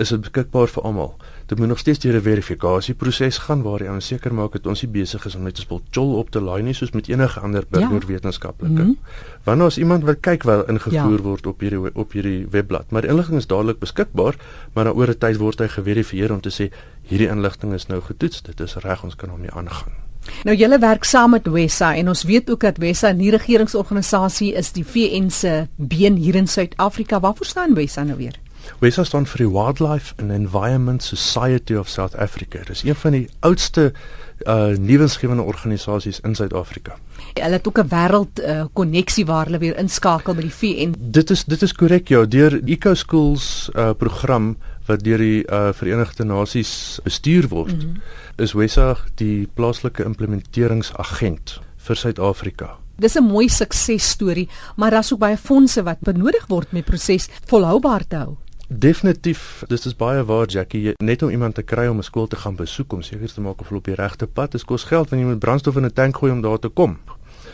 is 0.00 0.08
dit 0.14 0.22
beskikbaar 0.24 0.70
vir 0.72 0.86
almal. 0.88 1.10
Dit 1.50 1.58
moet 1.58 1.68
nog 1.68 1.78
steeds 1.78 1.98
deur 1.98 2.16
'n 2.16 2.22
verifikasieproses 2.22 3.38
gaan 3.38 3.62
waar 3.62 3.82
jy 3.82 4.00
seker 4.00 4.34
maak 4.34 4.52
dat 4.52 4.66
ons 4.66 4.82
nie 4.82 4.90
besig 4.90 5.26
is 5.26 5.34
om 5.34 5.42
net 5.42 5.58
'n 5.58 5.60
spul 5.60 5.82
chol 5.90 6.18
op 6.18 6.30
te 6.30 6.40
laai 6.40 6.62
nie 6.62 6.74
soos 6.74 6.90
met 6.90 7.08
enige 7.08 7.40
ander 7.40 7.64
burgerwetenskaplike. 7.68 8.72
Ja. 8.72 8.82
Mm 8.82 8.86
-hmm. 8.86 8.98
Wanneer 9.44 9.66
as 9.66 9.78
iemand 9.78 10.04
wil 10.04 10.16
kyk 10.20 10.42
wat 10.42 10.68
ingevoer 10.68 11.18
ja. 11.18 11.22
word 11.22 11.46
op 11.46 11.60
hierdie 11.60 11.94
op 11.94 12.12
hierdie 12.12 12.46
webblad, 12.50 12.90
maar 12.90 13.02
die 13.02 13.10
inligting 13.10 13.38
is 13.38 13.46
dadelik 13.46 13.78
beskikbaar, 13.78 14.36
maar 14.72 14.84
na 14.84 14.90
oor 14.90 15.08
'n 15.08 15.18
tyd 15.18 15.36
word 15.36 15.58
hy 15.58 15.68
geverifieer 15.68 16.32
om 16.32 16.40
te 16.40 16.50
sê 16.50 16.72
hierdie 17.02 17.28
inligting 17.28 17.72
is 17.72 17.86
nou 17.86 18.00
getoets, 18.00 18.42
dit 18.42 18.60
is 18.60 18.74
reg, 18.74 19.04
ons 19.04 19.16
kan 19.16 19.28
hom 19.28 19.40
mee 19.40 19.50
aangaan. 19.50 20.09
Nou 20.44 20.56
julle 20.56 20.78
werk 20.78 21.04
saam 21.04 21.30
met 21.30 21.46
Wessa 21.46 21.94
en 21.96 22.08
ons 22.08 22.22
weet 22.22 22.50
ook 22.50 22.60
dat 22.60 22.76
Wessa 22.76 23.12
'n 23.12 23.30
regeringsorganisasie 23.30 24.52
is, 24.52 24.72
die 24.72 24.84
VN 24.84 25.30
se 25.30 25.68
been 25.76 26.16
hier 26.16 26.34
in 26.34 26.46
Suid-Afrika. 26.46 27.20
Waarvoor 27.20 27.46
staan 27.46 27.74
Wessa 27.74 28.02
nou 28.04 28.16
weer? 28.16 28.34
Wessa 28.78 29.04
staan 29.04 29.26
vir 29.26 29.38
die 29.46 29.50
Wildlife 29.50 30.14
and 30.16 30.30
Environment 30.30 31.02
Society 31.02 31.74
of 31.74 31.88
South 31.88 32.16
Africa. 32.16 32.58
Dit 32.58 32.68
is 32.68 32.82
een 32.82 32.94
van 32.94 33.10
die 33.10 33.28
oudste 33.40 33.92
uh 34.40 34.76
nuwensgewende 34.76 35.42
organisasies 35.42 36.20
in 36.20 36.34
Suid-Afrika. 36.34 36.96
Hulle 37.34 37.58
het 37.58 37.68
ook 37.68 37.78
'n 37.78 37.88
wêreld 37.88 38.40
uh, 38.40 38.64
koneksie 38.72 39.26
waar 39.26 39.44
hulle 39.44 39.58
weer 39.58 39.76
inskakel 39.76 40.34
by 40.34 40.42
die 40.42 40.54
VN. 40.54 40.94
Dit 40.98 41.30
is 41.30 41.44
dit 41.44 41.62
is 41.62 41.72
korrek 41.72 42.08
ja, 42.08 42.24
deur 42.24 42.60
Eco 42.64 42.94
Schools 42.94 43.70
uh 43.74 43.90
program 43.92 44.56
wat 44.86 45.04
deur 45.04 45.18
die 45.18 45.44
uh, 45.46 45.72
Verenigde 45.72 46.24
Nasies 46.24 47.00
bestuur 47.04 47.48
word, 47.48 47.72
mm 47.72 47.80
-hmm. 47.80 48.02
is 48.36 48.52
WESA 48.52 48.96
die 49.14 49.48
plaaslike 49.54 50.04
implementeringsagent 50.04 51.60
vir 51.76 51.96
Suid-Afrika. 51.96 52.78
Dis 52.96 53.14
'n 53.16 53.24
mooi 53.24 53.48
suksesstorie, 53.48 54.48
maar 54.76 54.90
daar's 54.90 55.12
ook 55.12 55.18
baie 55.18 55.36
fondse 55.36 55.82
wat 55.82 56.00
benodig 56.00 56.46
word 56.46 56.66
om 56.70 56.80
die 56.82 56.82
proses 56.82 57.28
volhoubaar 57.46 58.06
te 58.06 58.16
hou. 58.16 58.36
Definitief, 58.68 59.64
dis 59.66 59.86
is 59.86 59.96
baie 59.96 60.24
waar 60.24 60.46
Jackie, 60.46 60.92
net 61.02 61.22
om 61.22 61.30
iemand 61.30 61.54
te 61.54 61.62
kry 61.62 61.86
om 61.86 61.98
'n 61.98 62.02
skool 62.02 62.26
te 62.26 62.36
gaan 62.36 62.56
besoek 62.56 62.92
om 62.92 63.02
seker 63.02 63.32
te 63.32 63.40
maak 63.40 63.60
of 63.60 63.68
hulle 63.68 63.78
op 63.78 63.84
die 63.84 63.94
regte 63.94 64.26
pad 64.26 64.54
is, 64.54 64.64
kos 64.64 64.84
geld 64.84 65.10
want 65.10 65.22
jy 65.22 65.28
moet 65.28 65.38
brandstof 65.38 65.76
in 65.76 65.84
'n 65.84 65.92
tank 65.92 66.16
gooi 66.16 66.32
om 66.32 66.40
daar 66.40 66.58
te 66.58 66.68
kom. 66.68 66.98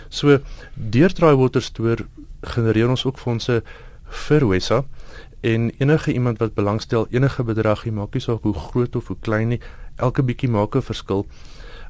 So 0.08 0.38
deur 0.74 1.12
Drywater 1.12 1.62
Store 1.62 2.06
genereer 2.40 2.88
ons 2.88 3.04
ook 3.04 3.18
fondse 3.18 3.62
vir 4.26 4.48
WESA 4.48 4.84
en 5.40 5.70
enige 5.78 6.12
iemand 6.12 6.38
wat 6.38 6.54
belangstel 6.54 7.06
enige 7.10 7.44
bedrag 7.44 7.84
nie 7.84 7.94
maak 7.94 8.14
nie 8.14 8.22
saak 8.22 8.42
hoe 8.42 8.54
groot 8.54 8.96
of 8.96 9.06
hoe 9.06 9.16
klein 9.20 9.48
nie 9.48 9.60
elke 9.96 10.22
bietjie 10.22 10.50
maak 10.50 10.76
'n 10.76 10.82
verskil. 10.82 11.26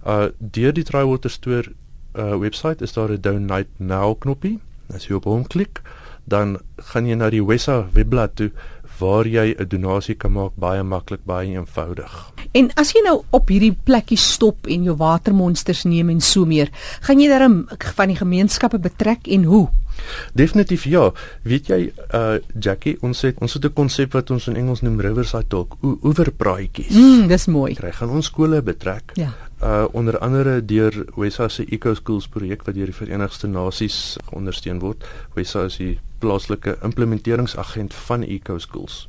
Uh 0.06 0.28
deur 0.38 0.72
die 0.72 0.84
Trywater 0.84 1.30
Store 1.30 1.72
uh 2.14 2.36
webwerf 2.40 2.80
is 2.80 2.92
daar 2.92 3.10
'n 3.10 3.20
donate 3.20 3.68
now 3.76 4.14
knoppie. 4.19 4.60
As 4.94 5.06
jy 5.06 5.14
op 5.14 5.24
hom 5.24 5.46
klik, 5.46 5.82
dan 6.24 6.58
gaan 6.76 7.06
jy 7.06 7.14
na 7.14 7.30
die 7.30 7.44
Wessa 7.44 7.86
webblad 7.92 8.36
toe 8.36 8.50
waar 8.98 9.26
jy 9.26 9.54
'n 9.58 9.69
donasie 9.69 10.14
kan 10.14 10.32
maak 10.32 10.53
baie 10.55 10.82
maklik, 10.82 11.24
baie 11.24 11.50
eenvoudig. 11.50 12.32
En 12.53 12.70
as 12.74 12.93
jy 12.93 13.03
nou 13.05 13.22
op 13.31 13.48
hierdie 13.48 13.76
plekkie 13.84 14.19
stop 14.19 14.67
en 14.67 14.82
jou 14.84 14.96
watermonsters 14.96 15.84
neem 15.84 16.10
en 16.10 16.20
so 16.20 16.44
meer, 16.44 16.69
gaan 17.00 17.20
jy 17.20 17.29
dan 17.29 17.69
van 17.94 18.08
die 18.08 18.17
gemeenskappe 18.17 18.79
betrek 18.79 19.26
en 19.29 19.44
hoe? 19.44 19.69
Definitief 20.32 20.84
ja. 20.84 21.10
Weet 21.43 21.70
jy 21.72 21.93
uh 22.15 22.36
Jackie, 22.60 22.96
ons 23.00 23.22
het 23.22 23.41
ons 23.41 23.55
het 23.55 23.65
'n 23.65 23.72
konsep 23.72 24.12
wat 24.12 24.31
ons 24.31 24.48
in 24.48 24.56
Engels 24.56 24.82
noem 24.82 25.00
Riverside 25.00 25.46
Talk, 25.48 25.76
oeverpraatjies. 25.82 26.94
Mm, 26.94 27.26
dis 27.29 27.46
mooi. 27.46 27.74
Kry 27.74 27.93
gaan 27.93 28.10
ons 28.10 28.26
skole 28.26 28.62
betrek. 28.62 29.12
Ja. 29.15 29.32
Uh 29.63 29.84
onder 29.93 30.19
andere 30.19 30.65
deur 30.65 31.05
WESA 31.15 31.48
se 31.48 31.65
Eco 31.65 31.94
Schools 31.94 32.29
projek 32.29 32.63
wat 32.63 32.75
deur 32.75 32.91
die 32.91 32.94
Verenigde 32.94 33.48
Nasies 33.48 34.17
geondersteun 34.29 34.79
word. 34.79 35.05
WESA 35.34 35.65
is 35.65 35.79
die 35.81 35.98
plaaslike 36.20 36.77
implementeringsagent 36.84 37.94
van 37.94 38.22
Eco 38.22 38.58
Schools. 38.58 39.06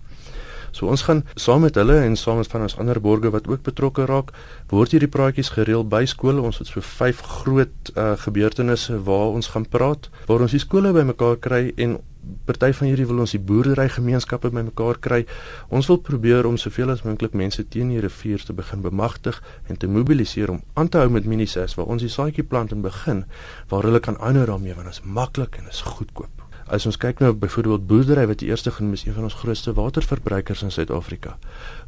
So 0.71 0.87
ons 0.87 1.05
gaan 1.07 1.23
saam 1.35 1.61
met 1.61 1.75
hulle 1.75 1.99
en 2.03 2.15
saam 2.15 2.41
met 2.41 2.51
van 2.51 2.65
ons 2.67 2.77
ander 2.77 2.99
borgers 3.01 3.33
wat 3.33 3.47
ook 3.47 3.63
betrokke 3.63 4.05
raak, 4.05 4.33
word 4.69 4.91
hierdie 4.95 5.11
praatjies 5.11 5.53
gereël 5.55 5.85
by 5.87 6.05
skole. 6.05 6.41
Ons 6.41 6.61
het 6.61 6.71
so 6.71 6.81
vyf 6.81 7.21
groot 7.41 7.93
uh, 7.95 8.13
gebeurtenisse 8.25 8.99
waar 9.07 9.33
ons 9.37 9.53
gaan 9.53 9.65
praat, 9.65 10.11
waar 10.27 10.45
ons 10.45 10.55
die 10.55 10.63
skole 10.63 10.93
bymekaar 10.95 11.39
kry 11.43 11.71
en 11.77 11.99
party 12.47 12.71
van 12.75 12.89
hierdie 12.89 13.07
wil 13.07 13.21
ons 13.23 13.33
die 13.35 13.41
boerdery 13.49 13.87
gemeenskappe 13.91 14.51
bymekaar 14.53 14.99
kry. 15.03 15.21
Ons 15.73 15.89
wil 15.91 15.99
probeer 16.09 16.47
om 16.49 16.57
soveel 16.59 16.91
as 16.93 17.03
moontlik 17.07 17.35
mense 17.37 17.63
teen 17.73 17.93
die 17.93 18.01
rivier 18.03 18.43
te 18.43 18.55
begin 18.57 18.83
bemagtig 18.85 19.39
en 19.67 19.79
te 19.79 19.91
mobiliseer 19.91 20.51
om 20.55 20.63
aan 20.75 20.91
te 20.91 21.01
hou 21.01 21.11
met 21.13 21.29
minisas 21.29 21.77
waar 21.79 21.91
ons 21.93 22.03
die 22.03 22.11
saadjie 22.11 22.47
plant 22.47 22.75
en 22.75 22.83
begin 22.85 23.23
waar 23.71 23.87
hulle 23.87 24.03
kan 24.03 24.19
aanhou 24.19 24.47
daarmee 24.51 24.75
want 24.75 24.91
dit 24.91 24.99
is 24.99 25.05
maklik 25.19 25.61
en 25.61 25.71
is 25.71 25.85
goedkoop. 25.87 26.36
As 26.67 26.85
ons 26.85 26.97
kyk 26.99 27.21
nou 27.23 27.31
byvoorbeeld 27.33 27.85
boerdery 27.87 28.25
wat 28.27 28.39
die 28.39 28.49
eerste 28.49 28.71
genoem 28.71 28.93
is 28.97 29.05
een 29.05 29.15
van 29.15 29.23
ons 29.23 29.37
grootste 29.39 29.73
waterverbruikers 29.73 30.63
in 30.63 30.71
Suid-Afrika. 30.71 31.37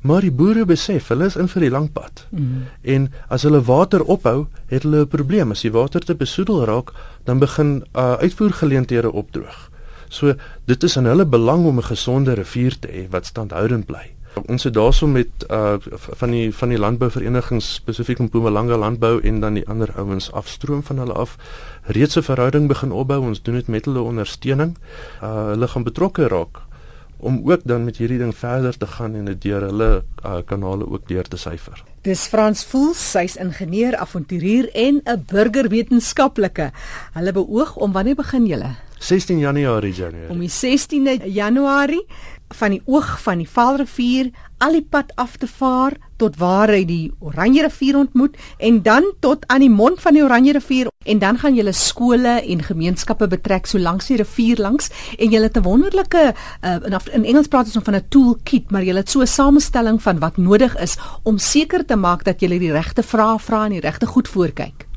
Maar 0.01 0.21
die 0.21 0.31
boere 0.31 0.65
besef, 0.65 1.09
hulle 1.11 1.27
is 1.27 1.35
in 1.35 1.51
vir 1.51 1.65
die 1.65 1.71
lang 1.73 1.89
pad. 1.91 2.25
Mm. 2.29 2.69
En 2.81 3.09
as 3.27 3.43
hulle 3.43 3.61
water 3.61 4.03
ophou, 4.03 4.47
het 4.71 4.83
hulle 4.83 5.03
'n 5.03 5.07
probleem. 5.07 5.51
As 5.51 5.61
die 5.61 5.71
water 5.71 5.99
te 5.99 6.15
besoedel 6.15 6.65
raak, 6.65 6.93
dan 7.23 7.39
begin 7.39 7.83
uh, 7.93 8.13
uitvoergeleenthede 8.23 9.11
opdroog. 9.11 9.69
So 10.09 10.33
dit 10.65 10.83
is 10.83 10.95
in 10.95 11.05
hulle 11.05 11.25
belang 11.25 11.65
om 11.65 11.77
'n 11.77 11.83
gesonde 11.83 12.33
rivier 12.33 12.79
te 12.79 12.87
hê 12.87 13.09
wat 13.09 13.25
standhoudend 13.25 13.85
bly. 13.85 14.18
Ons 14.47 14.63
het 14.63 14.73
daarso 14.73 15.07
met 15.07 15.27
uh 15.49 15.75
van 16.21 16.31
die 16.31 16.55
van 16.55 16.69
die 16.69 16.79
landbouverenigings 16.79 17.73
spesifiek 17.73 18.19
in 18.19 18.25
Mpumalanga 18.25 18.77
landbou 18.77 19.19
en 19.21 19.39
dan 19.39 19.53
die 19.53 19.67
ander 19.67 19.91
ouens 19.95 20.31
afstroom 20.31 20.83
van 20.83 20.97
hulle 20.97 21.13
af 21.13 21.37
reeds 21.83 22.17
'n 22.17 22.21
verhouding 22.21 22.67
begin 22.67 22.91
opbou. 22.91 23.19
Ons 23.21 23.41
doen 23.41 23.55
dit 23.55 23.67
met 23.67 23.85
hulle 23.85 24.01
ondersteuning. 24.01 24.77
Uh 25.23 25.45
hulle 25.45 25.67
gaan 25.67 25.83
betrokke 25.83 26.27
raak 26.27 26.67
om 27.19 27.41
ook 27.43 27.61
dan 27.63 27.83
met 27.83 27.97
hierdie 27.97 28.17
ding 28.17 28.35
verder 28.35 28.77
te 28.77 28.87
gaan 28.87 29.15
en 29.15 29.25
dit 29.25 29.41
deur 29.41 29.61
hulle 29.61 30.03
uh, 30.25 30.37
kanale 30.45 30.87
ook 30.87 31.07
deur 31.07 31.27
te 31.27 31.37
syfer. 31.37 31.83
Dis 32.01 32.27
Frans 32.31 32.63
Voels, 32.65 33.01
hy's 33.13 33.35
ingenieur, 33.35 33.97
avonturier 33.97 34.69
en 34.71 35.01
'n 35.03 35.25
burgerwetenskaplike. 35.27 36.71
Hulle 37.13 37.31
beoog 37.31 37.75
om 37.75 37.91
wanneer 37.91 38.15
begin 38.15 38.45
julle? 38.45 38.75
16 38.99 39.39
Januarie 39.39 39.93
Januarie. 39.93 40.29
Om 40.29 40.39
die 40.39 40.51
16de 40.51 41.31
Januarie 41.31 42.05
van 42.57 42.73
die 42.73 42.81
oog 42.85 43.19
van 43.21 43.37
die 43.37 43.49
Vaalrivier 43.49 44.31
al 44.57 44.73
die 44.75 44.85
pad 44.89 45.11
af 45.21 45.37
te 45.37 45.47
vaar 45.47 45.95
tot 46.19 46.37
waar 46.41 46.71
hy 46.73 46.81
die 46.87 47.11
Oranje 47.23 47.63
rivier 47.67 47.99
ontmoet 47.99 48.35
en 48.57 48.81
dan 48.83 49.05
tot 49.23 49.45
aan 49.47 49.63
die 49.63 49.71
mond 49.71 50.01
van 50.01 50.17
die 50.17 50.23
Oranje 50.25 50.55
rivier 50.57 50.89
en 51.05 51.21
dan 51.21 51.37
gaan 51.39 51.55
julle 51.55 51.73
skole 51.77 52.39
en 52.41 52.65
gemeenskappe 52.65 53.29
betrek 53.29 53.69
so 53.69 53.79
langs 53.79 54.09
die 54.09 54.17
rivier 54.19 54.59
langs 54.59 54.89
en 55.17 55.29
julle 55.29 55.47
het 55.47 55.57
'n 55.57 55.63
wonderlike 55.63 56.33
uh, 56.65 56.75
in, 56.85 56.97
in 57.13 57.25
Engels 57.25 57.47
praat 57.47 57.69
ons 57.69 57.85
van 57.85 57.95
'n 57.95 58.09
toolkit 58.09 58.71
maar 58.71 58.83
julle 58.83 58.99
het 58.99 59.09
so 59.09 59.21
'n 59.21 59.27
samestelling 59.27 60.01
van 60.01 60.19
wat 60.19 60.37
nodig 60.37 60.75
is 60.81 60.97
om 61.23 61.37
seker 61.37 61.85
te 61.85 61.95
maak 61.95 62.23
dat 62.23 62.39
julle 62.39 62.59
die 62.59 62.71
regte 62.71 63.03
vrae 63.03 63.39
vra 63.39 63.65
en 63.65 63.71
die 63.71 63.85
regte 63.85 64.05
goed 64.05 64.27
voorkyk. 64.27 64.87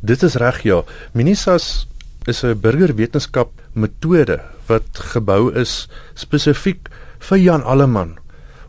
Dit 0.00 0.22
is 0.22 0.34
reg 0.34 0.62
ja. 0.62 0.82
Minisas 1.12 1.86
is 2.26 2.44
'n 2.44 2.60
burgerwetenskap 2.60 3.50
metode 3.74 4.40
wat 4.68 4.98
gebou 5.12 5.50
is 5.54 5.88
spesifiek 6.14 6.88
vir 7.18 7.38
Jan 7.38 7.62
Alleman 7.62 8.18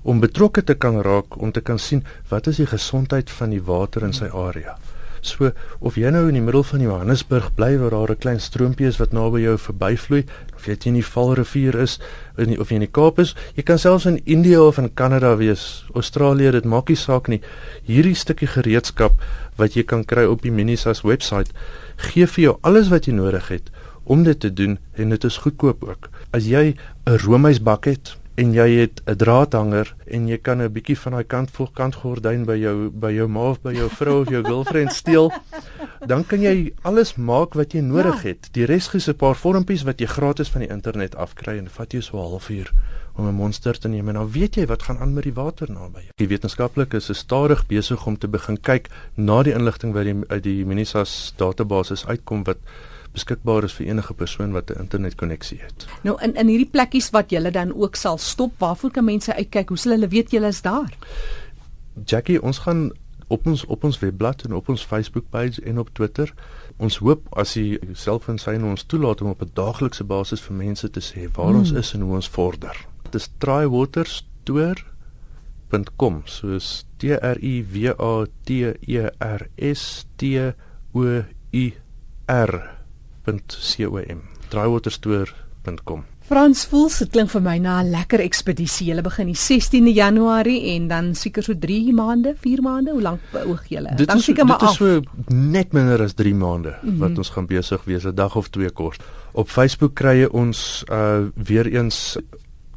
om 0.02 0.20
betrokke 0.20 0.64
te 0.64 0.74
kan 0.74 1.02
raak 1.02 1.38
om 1.38 1.52
te 1.52 1.62
kan 1.62 1.80
sien 1.80 2.04
wat 2.30 2.48
is 2.48 2.58
die 2.58 2.66
gesondheid 2.66 3.30
van 3.30 3.50
die 3.50 3.62
water 3.62 4.04
in 4.04 4.14
sy 4.14 4.26
area. 4.26 4.78
So 5.24 5.54
of 5.80 5.96
jy 5.96 6.10
nou 6.12 6.26
in 6.28 6.36
die 6.36 6.44
middel 6.44 6.66
van 6.68 6.82
Johannesburg 6.82 7.54
bly 7.56 7.78
waar 7.78 7.92
daar 7.96 8.12
'n 8.12 8.20
klein 8.20 8.40
stroompie 8.40 8.88
is 8.88 8.98
wat 8.98 9.14
naby 9.14 9.40
jou 9.42 9.58
verbyvloei, 9.58 10.26
of 10.56 10.66
jy 10.66 10.78
in 10.86 10.94
die 10.94 11.06
Vaalrivier 11.06 11.76
is 11.76 12.00
die, 12.36 12.60
of 12.60 12.70
jy 12.70 12.76
in 12.76 12.88
die 12.88 12.92
Kaap 12.92 13.20
is, 13.20 13.36
jy 13.56 13.64
kan 13.64 13.80
selfs 13.80 14.06
in 14.06 14.22
Indië 14.26 14.58
of 14.58 14.78
in 14.78 14.94
Kanada 14.94 15.38
wees, 15.38 15.86
Australië, 15.94 16.52
dit 16.52 16.66
maak 16.66 16.90
nie 16.90 16.96
saak 16.96 17.28
nie. 17.28 17.42
Hierdie 17.86 18.16
stukkie 18.16 18.48
gereedskap 18.48 19.14
wat 19.58 19.76
jy 19.76 19.84
kan 19.84 20.04
kry 20.04 20.26
op 20.26 20.42
die 20.42 20.52
Minisas 20.52 21.04
webwerf 21.04 21.54
gee 21.96 22.28
vir 22.28 22.44
jou 22.44 22.58
alles 22.62 22.90
wat 22.90 23.06
jy 23.06 23.14
nodig 23.14 23.48
het 23.48 23.72
om 24.04 24.24
dit 24.24 24.40
te 24.40 24.54
doen 24.54 24.78
en 24.94 25.10
dit 25.10 25.24
is 25.24 25.38
goedkoop 25.38 25.84
ook. 25.84 26.10
As 26.32 26.46
jy 26.46 26.76
'n 27.06 27.18
roomhuisbak 27.24 27.86
het 27.86 28.18
en 28.36 28.54
jy 28.54 28.70
het 28.82 29.02
'n 29.06 29.16
draadhanger 29.16 29.96
en 30.06 30.28
jy 30.28 30.38
kan 30.38 30.62
'n 30.62 30.72
bietjie 30.72 30.98
van 31.00 31.12
daai 31.12 31.24
kant 31.24 31.52
voor 31.52 31.70
kant 31.74 31.96
gordyn 31.96 32.46
by 32.46 32.58
jou 32.58 32.90
by 32.90 33.12
jou 33.12 33.28
ma 33.28 33.50
of 33.50 33.62
by 33.62 33.74
jou 33.74 33.90
vrou 33.90 34.22
of 34.22 34.30
jou 34.30 34.44
girlfriend 34.50 34.94
steel, 34.94 35.32
dan 36.08 36.26
kan 36.26 36.42
jy 36.42 36.74
alles 36.82 37.16
maak 37.16 37.54
wat 37.54 37.74
jy 37.74 37.82
nodig 37.82 38.24
ja. 38.24 38.30
het. 38.30 38.50
Die 38.56 38.66
res 38.66 38.88
gee 38.88 39.02
'n 39.08 39.16
paar 39.16 39.36
vormpies 39.36 39.84
wat 39.84 40.00
jy 40.00 40.08
gratis 40.08 40.50
van 40.50 40.62
die 40.62 40.70
internet 40.70 41.16
afkry 41.16 41.58
en 41.58 41.70
vat 41.70 41.92
jou 41.92 42.02
so 42.02 42.18
'n 42.18 42.30
halfuur 42.30 42.72
om 43.16 43.28
'n 43.28 43.34
monster 43.34 43.80
te 43.80 43.88
neem 43.88 44.08
en 44.08 44.14
dan 44.14 44.32
weet 44.32 44.56
jy 44.56 44.66
wat 44.66 44.84
gaan 44.84 44.98
aan 44.98 45.14
met 45.14 45.24
die 45.24 45.34
water 45.34 45.72
naby 45.72 46.00
jou. 46.00 46.12
Die 46.16 46.28
wetenskaplikes 46.28 47.10
is 47.10 47.18
stadig 47.18 47.66
besig 47.68 48.06
om 48.06 48.18
te 48.18 48.28
begin 48.28 48.58
kyk 48.62 48.90
na 49.16 49.44
die 49.44 49.54
inligting 49.54 49.94
wat 49.94 50.04
die, 50.04 50.16
uit 50.28 50.44
die 50.44 50.66
Minisas 50.66 51.34
database 51.38 52.08
uitkom 52.08 52.44
wat 52.44 52.58
beskikbaar 53.14 53.64
is 53.64 53.74
vir 53.74 53.88
enige 53.88 54.14
persoon 54.14 54.52
wat 54.52 54.72
'n 54.72 54.80
internetkonneksie 54.80 55.60
het. 55.62 55.86
Nou 56.02 56.18
in 56.22 56.36
in 56.36 56.48
hierdie 56.48 56.70
plekkies 56.72 57.10
wat 57.10 57.30
julle 57.30 57.52
dan 57.52 57.74
ook 57.74 57.96
sal 57.96 58.18
stop, 58.18 58.52
waarvoor 58.58 58.92
kan 58.92 59.06
mense 59.06 59.36
uitkyk? 59.36 59.70
Hoe 59.70 59.78
sal 59.78 59.92
hulle 59.92 60.08
weet 60.08 60.32
julle 60.32 60.48
is 60.48 60.62
daar? 60.62 60.94
Jackie, 62.06 62.42
ons 62.42 62.58
gaan 62.58 62.92
op 63.28 63.48
ons 63.48 63.66
op 63.66 63.84
ons 63.84 64.00
webblad 64.00 64.44
en 64.44 64.54
op 64.54 64.70
ons 64.70 64.86
Facebook 64.86 65.24
page 65.30 65.62
en 65.62 65.80
op 65.80 65.90
Twitter. 65.94 66.34
Ons 66.78 66.98
hoop 66.98 67.38
as 67.38 67.54
jy 67.56 67.80
self 67.94 68.30
en 68.30 68.38
sy 68.38 68.62
ons 68.62 68.84
toelaat 68.84 69.22
om 69.22 69.30
op 69.30 69.42
'n 69.42 69.52
daaglikse 69.54 70.04
basis 70.04 70.42
vir 70.42 70.56
mense 70.56 70.90
te 70.90 71.02
sê 71.02 71.28
waar 71.36 71.50
hmm. 71.50 71.60
ons 71.60 71.72
is 71.72 71.94
en 71.94 72.02
hoe 72.02 72.16
ons 72.16 72.30
vorder. 72.30 72.88
Dit 73.04 73.16
is 73.16 73.30
trywaterstore.com 73.38 76.22
soos 76.26 76.86
T 76.98 77.04
R 77.12 77.44
I 77.44 77.64
W 77.64 77.88
A 78.00 78.26
T 78.44 78.52
E 78.88 79.10
R 79.20 79.50
S 79.58 80.06
T 80.16 80.24
O 80.94 81.24
U 81.52 81.72
R 82.28 82.70
www.draaiwaterstore.com. 83.24 84.22
draaiwaterstore.com. 84.50 86.13
Frans 86.24 86.62
Voels, 86.72 87.02
dit 87.04 87.10
klink 87.12 87.32
vir 87.34 87.42
my 87.44 87.58
na 87.60 87.82
'n 87.82 87.90
lekker 87.92 88.22
ekspedisie. 88.24 88.88
Julle 88.88 89.02
begin 89.04 89.28
die 89.28 89.36
16de 89.36 89.92
Januarie 89.92 90.76
en 90.76 90.88
dan 90.88 91.16
seker 91.16 91.44
so 91.44 91.54
3 91.54 91.94
maande, 91.94 92.34
4 92.40 92.62
maande. 92.62 92.92
Hoe 92.92 93.02
lank 93.02 93.20
beoog 93.32 93.68
julle? 93.68 93.96
Dan 93.96 94.20
seker 94.20 94.46
maar 94.46 94.58
af. 94.58 94.78
Dit 94.78 94.88
is 94.88 95.04
so 95.04 95.34
net 95.34 95.74
minder 95.74 96.02
as 96.02 96.14
3 96.14 96.34
maande 96.34 96.76
mm 96.82 96.90
-hmm. 96.90 97.00
wat 97.00 97.18
ons 97.18 97.30
gaan 97.30 97.46
besig 97.46 97.84
wees, 97.84 98.06
'n 98.06 98.16
dag 98.16 98.36
of 98.36 98.48
twee 98.50 98.72
kort. 98.72 99.04
Op 99.32 99.50
Facebook 99.50 99.94
kry 99.94 100.20
jy 100.22 100.28
ons 100.32 100.84
uh 100.92 101.28
weer 101.36 101.68
eens 101.68 102.18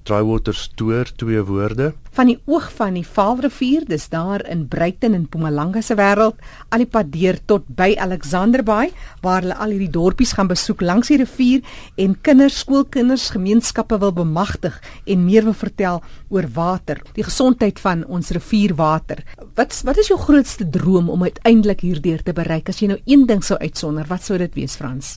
Drywater 0.07 0.55
stoor 0.55 1.09
twee 1.19 1.41
woorde. 1.43 1.89
Van 2.15 2.29
die 2.31 2.37
oog 2.47 2.69
van 2.77 2.95
die 2.95 3.05
Vaalrivier, 3.05 3.83
dis 3.89 4.05
daar 4.13 4.45
in 4.47 4.63
Bruiten 4.71 5.17
en 5.17 5.25
Mpumalanga 5.25 5.83
se 5.83 5.97
wêreld, 5.99 6.39
al 6.71 6.85
die 6.85 6.89
pad 6.91 7.11
deur 7.11 7.41
tot 7.51 7.67
by 7.67 7.89
Alexanderbaai 7.99 8.93
waar 9.25 9.43
hulle 9.43 9.57
al 9.59 9.75
hierdie 9.75 9.91
dorpies 9.91 10.37
gaan 10.39 10.53
besoek 10.53 10.85
langs 10.87 11.11
die 11.11 11.19
rivier 11.25 11.67
en 11.99 12.15
kinders, 12.23 12.61
skoolkinders, 12.63 13.33
gemeenskappe 13.35 13.99
wil 13.99 14.15
bemagtig 14.15 14.79
en 15.11 15.27
meer 15.27 15.49
wil 15.49 15.59
vertel 15.59 16.01
oor 16.31 16.51
water, 16.55 17.03
die 17.19 17.27
gesondheid 17.27 17.83
van 17.83 18.07
ons 18.07 18.31
rivierwater. 18.31 19.25
Wat 19.59 19.75
wat 19.91 19.99
is 19.99 20.15
jou 20.15 20.21
grootste 20.23 20.71
droom 20.71 21.11
om 21.11 21.27
uiteindelik 21.27 21.83
hierdeur 21.83 22.23
te 22.23 22.37
bereik? 22.37 22.71
As 22.71 22.79
jy 22.79 22.95
nou 22.95 23.03
een 23.05 23.27
ding 23.27 23.43
sou 23.43 23.59
uitsonder, 23.59 24.07
wat 24.07 24.23
sou 24.23 24.39
dit 24.39 24.55
wees, 24.55 24.79
Frans? 24.79 25.17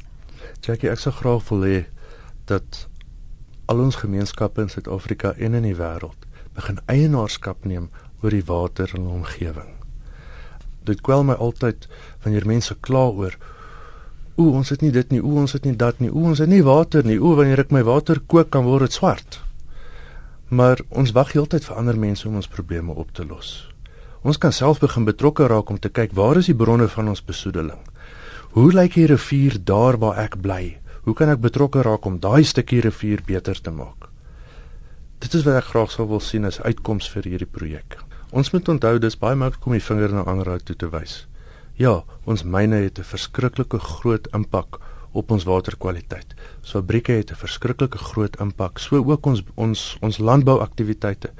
Jackie, 0.66 0.90
ek 0.90 1.06
sou 1.06 1.14
graag 1.14 1.46
wil 1.54 1.68
hê 1.70 1.82
dat 2.50 2.89
al 3.70 3.84
ons 3.84 4.00
gemeenskappe 4.02 4.64
in 4.66 4.72
Suid-Afrika 4.74 5.36
en 5.38 5.54
in 5.54 5.68
die 5.68 5.76
wêreld 5.78 6.26
begin 6.58 6.80
eienaarskap 6.90 7.68
neem 7.70 7.92
oor 8.24 8.34
die 8.34 8.46
water 8.48 8.90
in 8.98 9.06
hul 9.06 9.20
omgewing. 9.22 9.76
Dit 10.90 11.04
kwel 11.06 11.22
my 11.28 11.36
altyd 11.38 11.86
wanneer 12.24 12.48
mense 12.50 12.74
kla 12.88 13.06
oor 13.14 13.38
o, 14.40 14.48
ons 14.56 14.72
het 14.74 14.82
nie 14.82 14.92
dit 14.96 15.14
nie, 15.14 15.22
o, 15.22 15.36
ons 15.44 15.54
het 15.54 15.68
nie 15.68 15.76
dat 15.78 16.00
nie, 16.02 16.10
o, 16.10 16.24
ons 16.32 16.42
het 16.42 16.50
nie 16.50 16.64
water 16.66 17.06
nie, 17.06 17.20
o, 17.20 17.36
wanneer 17.38 17.62
ek 17.66 17.74
my 17.76 17.84
water 17.86 18.22
kook 18.32 18.50
kan 18.56 18.66
word 18.66 18.88
dit 18.88 18.98
swart. 18.98 19.42
Maar 20.50 20.82
ons 20.90 21.14
wag 21.14 21.36
heeltyd 21.36 21.68
vir 21.68 21.78
ander 21.78 22.00
mense 22.00 22.26
om 22.26 22.40
ons 22.40 22.50
probleme 22.50 22.96
op 22.96 23.12
te 23.14 23.28
los. 23.28 23.68
Ons 24.26 24.40
kan 24.42 24.56
self 24.56 24.82
begin 24.82 25.06
betrokke 25.06 25.46
raak 25.52 25.70
om 25.70 25.78
te 25.78 25.92
kyk 25.94 26.16
waar 26.18 26.40
is 26.40 26.50
die 26.50 26.58
bronne 26.58 26.88
van 26.90 27.12
ons 27.12 27.22
besoedeling? 27.22 27.84
Hoe 28.56 28.72
lyk 28.74 28.96
die 28.98 29.10
rivier 29.12 29.60
daar 29.62 30.00
waar 30.02 30.18
ek 30.26 30.40
bly? 30.42 30.80
Hoe 31.10 31.18
kan 31.18 31.32
ek 31.34 31.40
betrokke 31.42 31.82
raak 31.82 32.04
om 32.06 32.20
daai 32.22 32.44
stukkie 32.46 32.84
rivier 32.86 33.24
beter 33.26 33.58
te 33.58 33.72
maak? 33.74 34.12
Dit 35.18 35.34
is 35.34 35.42
wat 35.48 35.56
ek 35.58 35.72
graag 35.72 35.90
sou 35.90 36.06
wil 36.12 36.22
sien 36.22 36.46
as 36.46 36.60
uitkoms 36.62 37.08
vir 37.10 37.26
hierdie 37.26 37.48
projek. 37.50 37.96
Ons 38.30 38.52
moet 38.54 38.70
onthou 38.70 39.00
dis 39.02 39.18
baie 39.18 39.40
maklik 39.42 39.66
om 39.66 39.74
die 39.74 39.82
vinger 39.82 40.14
na 40.14 40.28
ander 40.30 40.62
toe 40.62 40.76
te 40.78 40.92
wys. 40.94 41.24
Ja, 41.82 42.04
ons 42.30 42.46
myne 42.46 42.84
het 42.86 43.00
'n 43.02 43.10
verskriklike 43.10 43.80
groot 43.80 44.30
impak 44.38 44.78
op 45.12 45.32
ons 45.32 45.50
waterkwaliteit. 45.50 46.38
Ons 46.62 46.78
fabrieke 46.78 47.18
het 47.18 47.32
'n 47.32 47.42
verskriklike 47.42 47.98
groot 47.98 48.38
impak, 48.40 48.78
so 48.78 49.02
ook 49.02 49.26
ons 49.26 49.42
ons 49.56 49.98
ons 50.02 50.18
landbouaktiwiteite. 50.18 51.32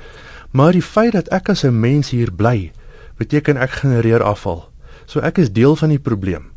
Maar 0.52 0.72
die 0.72 0.82
feit 0.82 1.14
dat 1.14 1.30
ek 1.30 1.50
as 1.50 1.64
'n 1.64 1.80
mens 1.80 2.10
hier 2.10 2.32
bly, 2.32 2.72
beteken 3.18 3.58
ek 3.58 3.70
genereer 3.70 4.24
afval. 4.24 4.72
So 5.06 5.20
ek 5.20 5.38
is 5.38 5.52
deel 5.52 5.76
van 5.76 5.90
die 5.90 6.00
probleem. 6.00 6.50